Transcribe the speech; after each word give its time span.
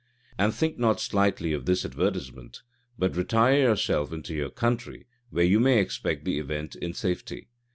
And 0.35 0.51
think 0.51 0.79
not 0.79 0.99
slightly 0.99 1.53
of 1.53 1.67
this 1.67 1.85
advertisement; 1.85 2.63
but 2.97 3.15
retire 3.15 3.59
yourself 3.59 4.11
into 4.11 4.33
your 4.33 4.49
country, 4.49 5.05
where 5.29 5.45
you 5.45 5.59
may 5.59 5.77
expect 5.79 6.25
the 6.25 6.39
event 6.39 6.75
in 6.75 6.95
safety. 6.95 7.49